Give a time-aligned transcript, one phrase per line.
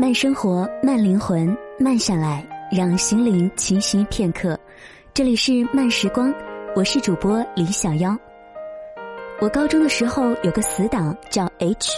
[0.00, 2.42] 慢生活，慢灵魂，慢下来，
[2.72, 4.58] 让心灵清晰片刻。
[5.12, 6.32] 这里是慢时光，
[6.74, 8.16] 我是主播李小妖。
[9.42, 11.92] 我高中的时候有个死党叫 H，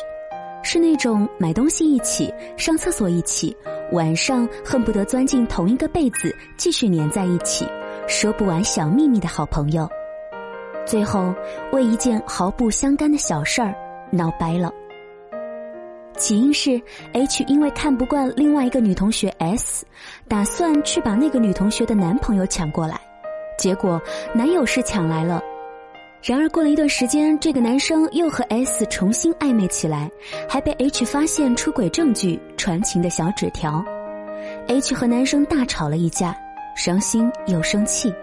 [0.64, 3.57] 是那种买东西一起、上厕所一起、
[3.93, 7.64] 晚上恨不得钻进同一个被子继续粘在一起、
[8.08, 9.89] 说不完小秘密的好朋友。
[10.84, 11.32] 最后
[11.71, 13.72] 为一件毫不相干的小事儿
[14.11, 14.72] 闹掰了。
[16.16, 16.80] 起因是
[17.12, 19.84] H 因为看不惯另外一个女同学 S，
[20.29, 23.00] 打算去把那个女同学的男朋友抢过来，
[23.58, 24.00] 结果
[24.35, 25.43] 男友是抢来了。
[26.22, 30.08] 然而过了一段时间，这个男生又和 S 重新暧昧起来，
[30.48, 33.84] 还被 H 发现出轨证据、传情的小纸条。
[34.69, 36.36] H 和男生大吵了一架，
[36.77, 38.14] 伤心又生气，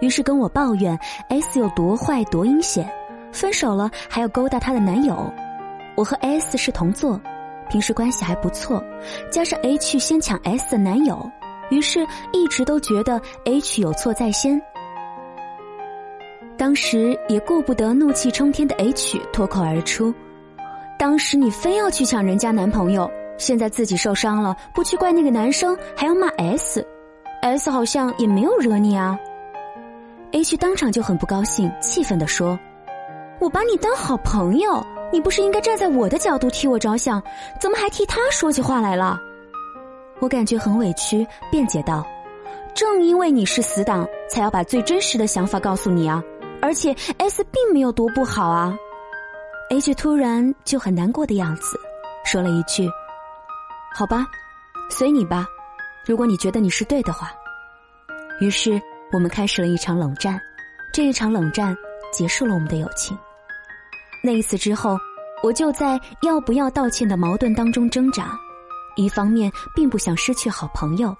[0.00, 0.98] 于是跟我抱怨
[1.28, 2.86] S 有多坏多阴险，
[3.32, 5.32] 分手了还要勾搭她的男友。
[5.94, 7.20] 我和 S 是同座，
[7.68, 8.82] 平时关系还不错，
[9.30, 11.30] 加上 H 先抢 S 的男友，
[11.70, 14.60] 于是一直都觉得 H 有错在先。
[16.56, 20.14] 当时也顾不得怒气冲天的 H 脱口而出
[20.98, 29.18] ：“当时你非要去抢人家男朋友，现在自己受伤了，不去怪那个男生，还要骂 S，S 好像也没有惹你啊。
[30.30, 32.58] ”H 当场就很不高兴，气愤地说
[33.40, 34.82] ：“我把你当好朋友。”
[35.12, 37.22] 你不是应该站在我的角度替我着想，
[37.60, 39.20] 怎么还替他说起话来了？
[40.20, 42.06] 我感觉很委屈，辩解道
[42.74, 46.22] ：“正因为你是死党，才要把最真实的想法告诉你啊！
[46.62, 48.74] 而且 S 并没有多不好啊。
[49.68, 51.78] ”H 突然就很难过的样子，
[52.24, 52.88] 说了一句
[53.94, 54.26] ：“好吧，
[54.90, 55.46] 随你吧，
[56.06, 57.32] 如果你觉得你是对的话。”
[58.40, 58.80] 于是
[59.12, 60.40] 我们开始了一场冷战，
[60.92, 61.76] 这一场冷战
[62.12, 63.16] 结束了我们的友情。
[64.22, 64.96] 那一次之后，
[65.42, 68.38] 我就在要不要道歉的矛盾当中挣扎，
[68.94, 71.14] 一方面并不想失去好朋友，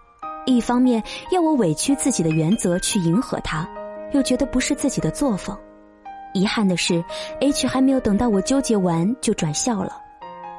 [0.46, 1.02] 一方面
[1.32, 3.68] 要我委屈自己的原则去迎合他，
[4.12, 5.56] 又觉得不是自己的作风。
[6.32, 7.04] 遗憾的是
[7.40, 9.96] ，H 还没有等到我纠结完就转校了，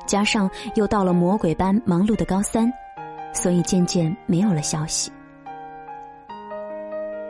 [0.06, 2.72] 加上又到了魔鬼般忙碌的高三，
[3.34, 5.12] 所以渐渐没有了消息。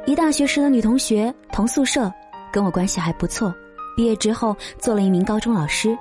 [0.05, 2.11] 一大学时的女同学同宿舍，
[2.51, 3.53] 跟我关系还不错。
[3.95, 5.97] 毕业之后做了一名高中老师，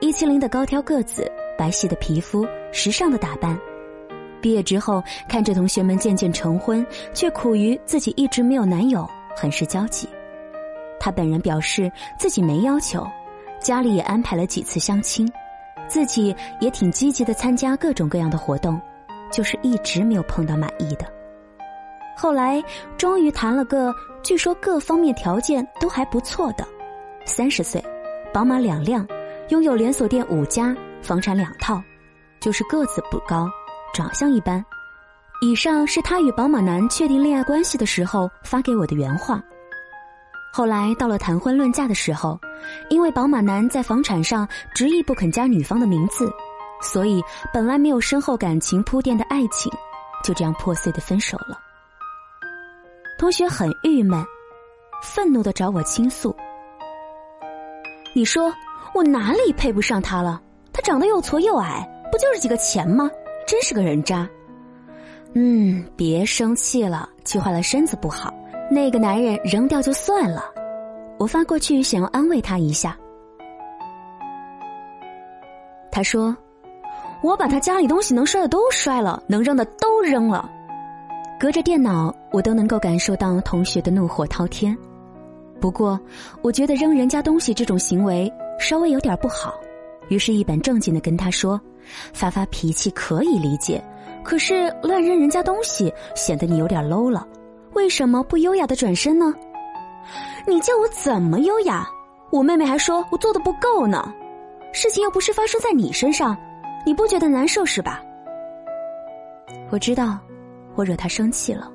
[0.00, 3.58] 一七零的高挑个子，白皙的皮肤，时尚的打扮。
[4.40, 10.08] 毕业之后看着同学们渐渐成婚，却苦于自己一直没有男友，很是焦急。
[11.00, 13.06] 他本人表示自己没要求，
[13.60, 15.30] 家里也安排了几次相亲，
[15.88, 18.80] 自己也挺积极的参加各种各样的活动，
[19.30, 21.06] 就是一直没有碰到满意的。
[22.16, 22.62] 后来
[22.96, 23.92] 终于谈了个
[24.22, 26.66] 据说各方面条件都还不错的。
[27.26, 27.84] 三十岁，
[28.32, 29.06] 宝马两辆，
[29.48, 31.82] 拥有连锁店五家，房产两套，
[32.40, 33.50] 就是个子不高，
[33.92, 34.64] 长相一般。
[35.42, 39.42] 以上是他与宝马男确定恋爱关系的时候发给我的原话。
[40.52, 42.40] 后来到了谈婚论嫁的时候，
[42.88, 46.32] 因为宝马男在房产上执意不肯加女方的名字，
[46.80, 47.20] 所以
[47.52, 49.70] 本来没有深厚感情铺垫的爱情，
[50.24, 51.60] 就这样破碎的分手了。
[53.18, 54.24] 同学很郁闷，
[55.02, 56.34] 愤怒的找我倾诉。
[58.16, 58.50] 你说
[58.94, 60.40] 我哪里配不上他了？
[60.72, 63.10] 他长得又矬又矮，不就是几个钱吗？
[63.46, 64.26] 真是个人渣。
[65.34, 68.32] 嗯，别生气了，气坏了身子不好。
[68.70, 70.46] 那个男人扔掉就算了。
[71.18, 72.96] 我发过去想要安慰他一下。
[75.92, 76.34] 他说
[77.22, 80.50] ：“我把他家里东西能摔的都摔了，能扔的都扔了。”
[81.38, 84.74] 隔着电脑，我都能够感受到同学的怒火滔天。
[85.60, 85.98] 不过，
[86.42, 89.54] 我觉得扔人家东西这种行为稍微有点不好，
[90.08, 91.60] 于是，一本正经的跟他说
[92.12, 93.82] ：“发发脾气可以理解，
[94.22, 97.26] 可是乱扔人家东西显得你有点 low 了。
[97.72, 99.34] 为什么不优雅的转身呢？
[100.46, 101.88] 你叫我怎么优雅？
[102.30, 104.12] 我妹妹还说我做的不够呢。
[104.72, 106.36] 事情又不是发生在你身上，
[106.84, 108.02] 你不觉得难受是吧？
[109.70, 110.18] 我知道，
[110.74, 111.70] 我惹他生气了。”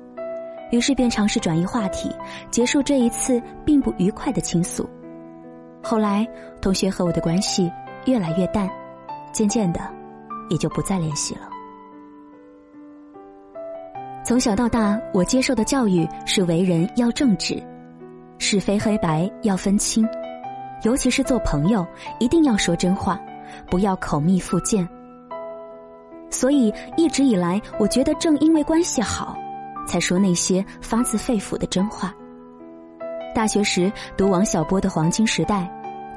[0.72, 2.10] 于是便尝试转移话题，
[2.50, 4.88] 结束这一次并不愉快的倾诉。
[5.82, 6.26] 后来，
[6.62, 7.70] 同学和我的关系
[8.06, 8.68] 越来越淡，
[9.32, 9.80] 渐渐的，
[10.48, 11.42] 也就不再联系了。
[14.24, 17.62] 从小到大，我接受的教育是为人要正直，
[18.38, 20.08] 是非黑白要分清，
[20.84, 21.86] 尤其是做朋友
[22.18, 23.20] 一定要说真话，
[23.68, 24.88] 不要口蜜腹剑。
[26.30, 29.36] 所以一直以来，我觉得正因为关系好。
[29.86, 32.14] 才说那些发自肺腑的真话。
[33.34, 35.70] 大学时读王小波的《黄金时代》，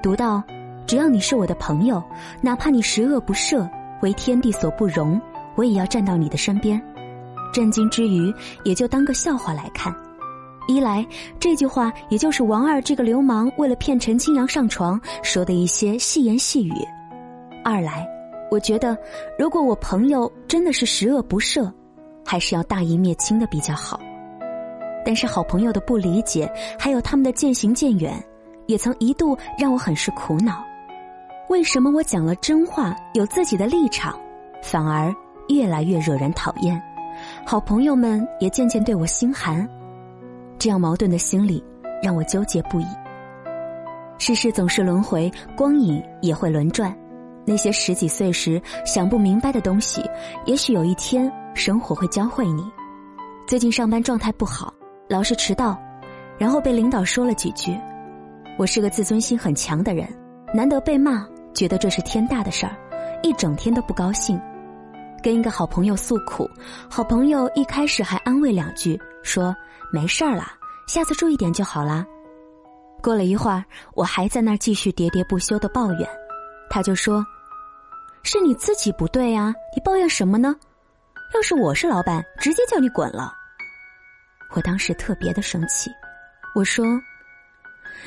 [0.04, 0.44] 读到
[0.86, 2.04] “只要你是我的朋友，
[2.42, 3.68] 哪怕你十恶不赦，
[4.02, 5.20] 为天地所不容，
[5.56, 6.82] 我也要站到你的身边。
[7.54, 8.34] 震惊之余，
[8.66, 9.96] 也就当个笑话来看。
[10.68, 11.06] 一来，
[11.40, 16.74] 这句话也就是王二这个流氓为了骗陈清扬上床说的一些细言细语；
[17.64, 18.06] 二来，
[18.52, 18.98] 我觉得
[19.40, 21.72] 如果我朋友真的是十恶不赦，
[22.26, 24.00] 还是要大义灭亲的比较好。
[25.06, 28.22] 但是好朋友的不理解，还有他们的渐行渐远，
[28.66, 30.64] 也曾一度让我很是苦恼。
[31.48, 34.20] 为什么我讲了真话，有自己的立场，
[34.64, 35.14] 反而
[35.48, 36.82] 越来越惹人讨厌？
[37.46, 39.66] 好朋友们也渐渐对我心寒。
[40.58, 41.64] 这样矛盾的心理
[42.02, 42.88] 让我纠结不已。
[44.18, 46.98] 世事总是轮回，光影也会轮转。
[47.46, 50.02] 那些十几岁时想不明白的东西，
[50.46, 52.70] 也许有一天生活会教会你。
[53.48, 54.74] 最近上班状态不好，
[55.08, 55.80] 老是迟到，
[56.38, 57.76] 然后被领导说了几句。
[58.58, 60.08] 我是个自尊心很强的人，
[60.54, 62.76] 难得被骂，觉得这是天大的事儿，
[63.24, 64.40] 一整天都不高兴。
[65.24, 66.48] 跟一个好朋友诉苦，
[66.90, 69.56] 好朋友一开始还安慰两句，说。
[69.94, 70.52] 没事儿啦，
[70.88, 72.06] 下次注意点就好啦。
[73.02, 73.64] 过了一会儿，
[73.94, 76.10] 我还在那儿继续喋喋不休的抱怨，
[76.70, 77.26] 他就说
[78.24, 80.54] ：“是你自己不对啊，你抱怨什么呢？
[81.34, 83.34] 要是我是老板，直接叫你滚了。”
[84.56, 85.92] 我当时特别的生气，
[86.54, 86.86] 我说：“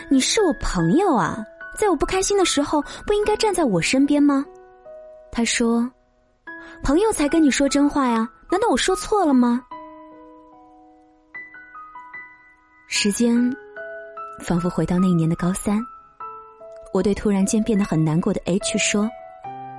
[0.09, 1.44] 你是我朋友啊，
[1.76, 4.44] 在我不开心的时候，不应该站在我身边吗？”
[5.31, 5.91] 他说
[6.82, 9.62] ：“朋友才跟你说真话呀，难道我说错了吗？”
[12.88, 13.55] 时间，
[14.43, 15.79] 仿佛回到那一年的高三。
[16.94, 19.06] 我对突然间变得很难过的 H 说：“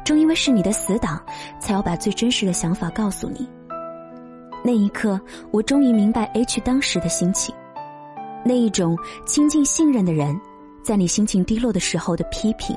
[0.10, 1.22] 正因为是你的死党，
[1.60, 3.48] 才要把最真实的想法告诉你。”
[4.66, 5.22] 那一刻，
[5.52, 7.54] 我终于明白 H 当时的心情。
[8.44, 10.36] 那一种亲近信任的人，
[10.82, 12.76] 在你心情低落的时候的批评，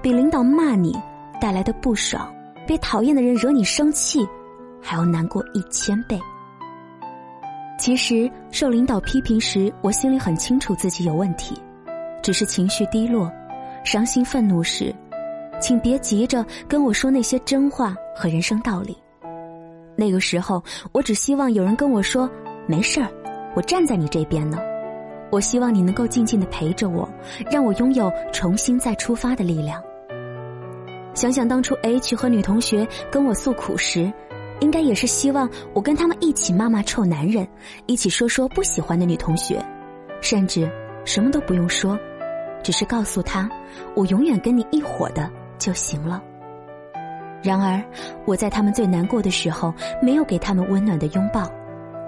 [0.00, 0.96] 比领导骂你
[1.40, 2.32] 带来的不爽，
[2.64, 4.24] 比讨厌的人惹你生气，
[4.80, 6.16] 还要难过一千倍。
[7.76, 11.60] 其实受领导批评时，我心里很清楚自己有问题，
[12.22, 13.28] 只是情绪低落、
[13.84, 14.94] 伤心、愤怒时，
[15.60, 18.96] 请别急着跟我说那些真话和人生道理。
[19.96, 20.62] 那个时候，
[20.92, 22.30] 我只希望有人跟我说
[22.66, 23.08] ：“没事儿，
[23.54, 24.58] 我站在你这边呢。”
[25.30, 27.08] 我希望你能够静静的陪着我，
[27.50, 29.82] 让我拥有重新再出发的力量。
[31.14, 34.12] 想想当初 H 和女同学跟我诉苦时。
[34.60, 37.46] 应该也是希望我跟他们一起骂骂臭男人，
[37.86, 39.64] 一起说说不喜欢的女同学，
[40.20, 40.68] 甚至
[41.04, 41.96] 什么都不用说，
[42.60, 43.48] 只是告诉他
[43.94, 46.22] 我永远跟你一伙的就行了。
[47.42, 47.82] 然而，
[48.24, 51.50] 我在他们最难过的时候，没有给他们温暖的拥抱，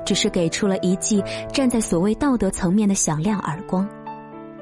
[0.04, 3.88] 只是给出了一记站在所谓道德层面的响亮耳光，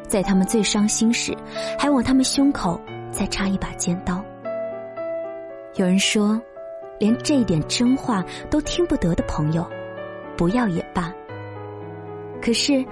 [0.06, 1.36] 在他们最伤心时，
[1.78, 2.80] 还往他们胸口
[3.10, 4.24] 再插一把尖刀。
[5.74, 6.40] 有人说。
[7.00, 9.64] 连这一点真话都听不得的朋友，
[10.36, 11.14] 不要也罢。
[12.42, 12.84] 可是，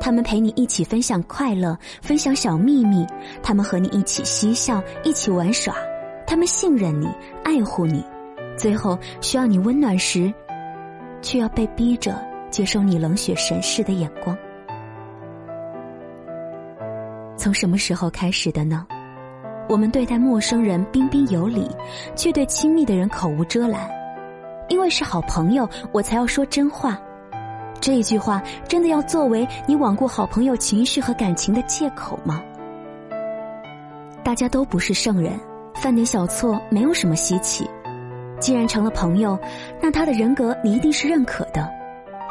[0.00, 3.06] 他们陪你一起分享快乐，分享小秘密；
[3.42, 5.72] 他们和你一起嬉笑，一起玩耍；
[6.26, 7.08] 他们信任你，
[7.42, 8.04] 爱护你。
[8.56, 10.32] 最后需要你温暖时，
[11.22, 12.16] 却要被逼着
[12.50, 14.36] 接受你冷血神视的眼光。
[17.36, 18.86] 从什么时候开始的呢？
[19.68, 21.68] 我们对待陌生人彬彬有礼，
[22.14, 23.88] 却对亲密的人口无遮拦。
[24.68, 26.98] 因为是好朋友，我才要说真话。
[27.84, 32.42] 这一句话真的要作为你罔顾好朋友情绪和感情的借口吗？
[34.24, 35.38] 大家都不是圣人，
[35.74, 37.68] 犯点小错没有什么稀奇。
[38.40, 39.38] 既然成了朋友，
[39.82, 41.70] 那他的人格你一定是认可的。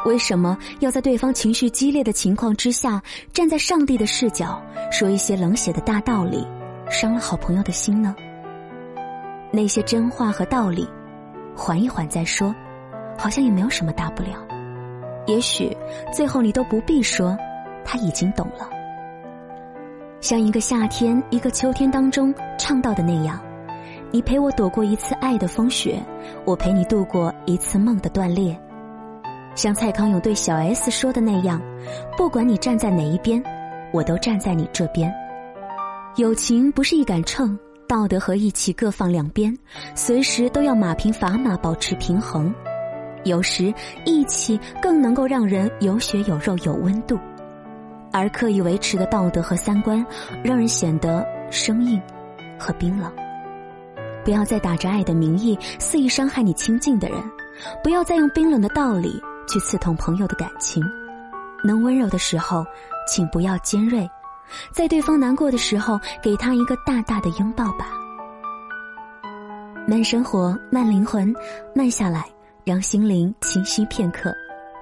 [0.04, 3.00] 为什么要在对方情绪激烈的情况之下，
[3.32, 6.44] 站在上帝的视角说一些冷血的大道理？
[6.90, 8.12] 伤了好朋友的心呢？
[9.52, 10.84] 那些真话和道理，
[11.54, 12.52] 缓一缓再说，
[13.16, 14.30] 好像也没有什么大不了。
[15.26, 15.76] 也许
[16.12, 17.36] 最后你都不必说，
[17.84, 18.68] 他已经懂了。
[20.20, 23.38] 像一个夏天、一个秋天当中唱到的那样，
[24.10, 26.02] 你陪我躲过一次爱的风雪，
[26.44, 28.58] 我陪你度过一次梦的断裂。
[29.54, 31.60] 像蔡康永对小 S 说的那样，
[32.16, 33.42] 不管你站在哪一边，
[33.92, 35.12] 我都站在你这边。
[36.16, 39.56] 友情不是一杆秤，道德和义气各放两边，
[39.94, 42.52] 随时都要马平砝码保持平衡。
[43.24, 43.72] 有时
[44.04, 47.18] 义气更能够让人有血有肉有温度，
[48.12, 50.04] 而刻意维持的道德和三观，
[50.42, 52.00] 让人显得生硬
[52.58, 53.12] 和冰冷。
[54.24, 57.18] 不要再打着爱的名义肆意伤害你亲近的人，
[57.82, 60.82] 不要再用冰冷的道理去刺痛朋友的感情。
[61.62, 62.64] 能温柔的时候，
[63.06, 64.08] 请不要尖锐。
[64.70, 67.88] 在对方难过的时候，给他一个大大的拥抱吧。
[69.86, 71.34] 慢生活，慢灵魂，
[71.74, 72.26] 慢下来，
[72.64, 74.34] 让心灵清晰片刻。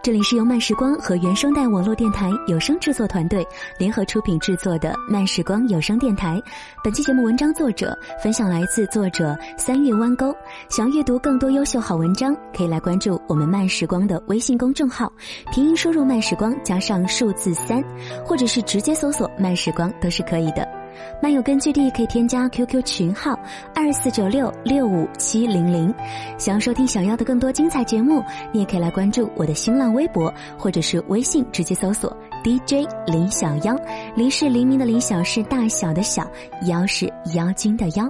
[0.03, 3.47] 这里是由慢时光和原声带网络电台有声制作团队
[3.79, 6.41] 联合出品制作的慢时光有声电台。
[6.83, 10.35] 本期节目文章作者分享来自作者三月弯钩。
[10.69, 15.13] 想阅读更多优秀好文章，可以来关注我们慢时光的微信公众号，
[15.53, 17.83] 拼音输入慢时光加上数字三，
[18.25, 20.82] 或者是直接搜索慢时光都是可以的。
[21.23, 23.39] 漫友根据地可以添加 QQ 群号
[23.75, 25.93] 二四九六六五七零零。
[26.39, 28.23] 想要收听小妖的更多精彩节目，
[28.53, 33.77] 你也可以来关注我的新浪微博或者是微信，直接搜索 DJ 林小妖。
[34.15, 36.31] 林是黎明的林，小是大小的小，
[36.67, 38.09] 妖是妖精的妖。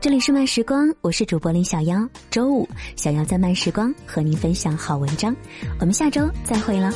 [0.00, 2.08] 这里是慢时光，我是主播林小妖。
[2.30, 5.34] 周五，小妖在慢时光和您分享好文章。
[5.80, 6.92] 我们下周再会了。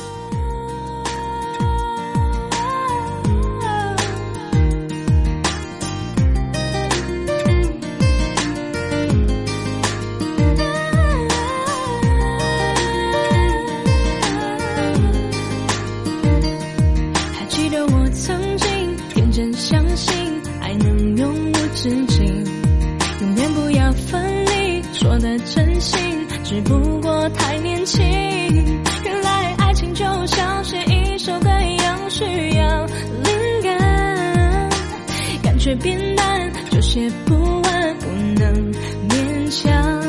[35.63, 38.07] 却变淡就写不完，不
[38.39, 38.73] 能
[39.07, 40.01] 勉强。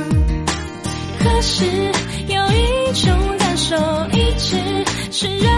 [1.18, 1.66] 可是
[2.26, 3.76] 有一种感受
[4.12, 4.56] 一直
[5.10, 5.52] 是绕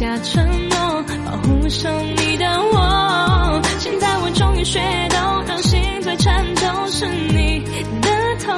[0.00, 3.60] 下承诺，保护生你的我。
[3.78, 4.80] 现在我终于学
[5.10, 7.62] 懂，让心最颤抖是你
[8.00, 8.08] 的
[8.42, 8.56] 痛，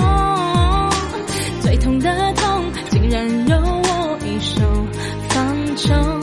[1.60, 4.62] 最痛的痛竟然由我一手
[5.30, 6.22] 放纵。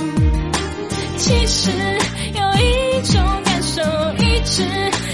[1.17, 1.69] 其实
[2.33, 3.81] 有一种感受
[4.23, 4.63] 一直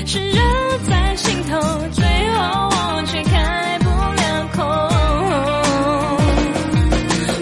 [0.05, 0.39] 是热
[0.87, 1.59] 在心头，
[1.93, 4.61] 最后我却开不了口。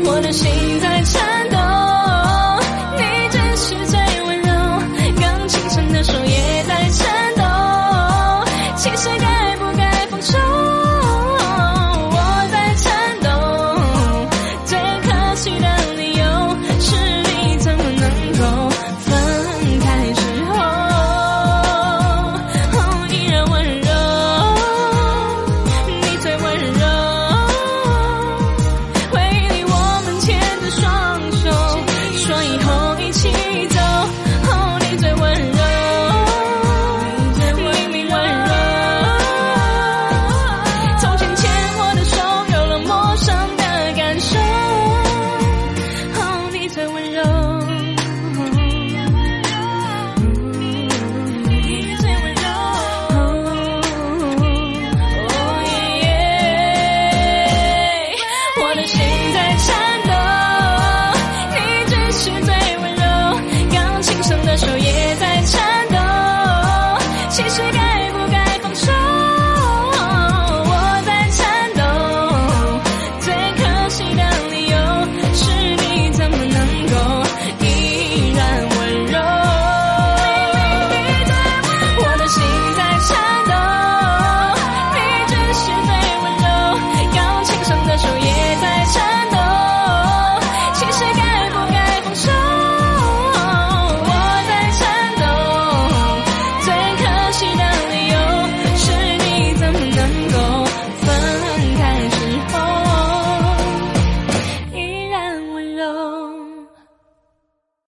[0.05, 0.62] 我的心。